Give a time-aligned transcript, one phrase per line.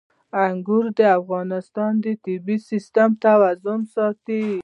[0.45, 4.45] انګور د افغانستان د طبعي سیسټم توازن ساتي.